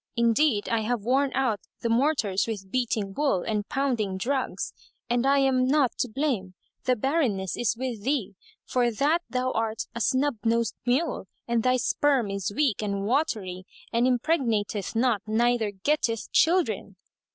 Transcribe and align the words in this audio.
Indeed, 0.15 0.67
I 0.67 0.79
have 0.79 1.03
worn 1.03 1.31
out 1.35 1.59
the 1.81 1.87
mortars 1.89 2.47
with 2.47 2.71
beating 2.71 3.13
wool 3.13 3.43
and 3.43 3.69
pounding 3.69 4.17
drugs,[FN#186] 4.17 4.83
and 5.11 5.27
I 5.27 5.37
am 5.37 5.67
not 5.67 5.91
to 5.99 6.09
blame; 6.09 6.55
the 6.85 6.95
barrenness 6.95 7.55
is 7.55 7.77
with 7.77 8.01
thee, 8.01 8.33
for 8.65 8.89
that 8.91 9.21
thou 9.29 9.51
art 9.51 9.85
a 9.93 10.01
snub 10.01 10.37
nosed 10.43 10.73
mule 10.87 11.27
and 11.47 11.61
thy 11.61 11.77
sperm 11.77 12.31
is 12.31 12.51
weak 12.51 12.81
and 12.81 13.05
watery 13.05 13.67
and 13.93 14.07
impregnateth 14.07 14.95
not 14.95 15.21
neither 15.27 15.69
getteth 15.69 16.31
children." 16.31 16.95